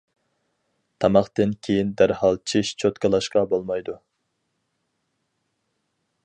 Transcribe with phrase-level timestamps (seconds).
[1.03, 3.99] تاماقتىن كېيىن دەرھال چىش چوتكىلاشقا بولمايدۇ.